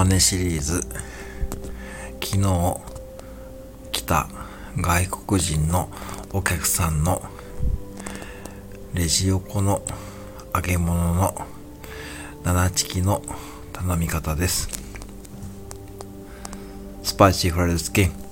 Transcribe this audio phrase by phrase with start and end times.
[0.00, 0.80] モノマネシリーズ。
[2.24, 2.80] 昨日
[3.92, 4.28] 来た
[4.78, 5.90] 外国人の
[6.32, 7.22] お客さんの
[8.94, 9.82] レジ横の
[10.54, 11.34] 揚げ物の
[12.44, 13.20] 7チキの
[13.74, 14.70] 頼み方です。
[17.02, 18.29] Spicy fried chicken。